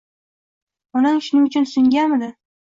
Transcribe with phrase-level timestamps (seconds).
[1.01, 2.35] Onang shuning uchun suyunganmidi—